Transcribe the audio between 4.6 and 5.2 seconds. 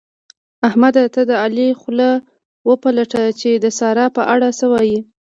وايي؟